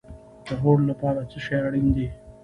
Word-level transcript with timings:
د 0.45 0.47
هوډ 0.61 0.79
لپاره 0.89 1.19
څه 1.31 1.37
شی 1.45 1.53
اړین 1.67 1.87
دی؟ 1.95 2.07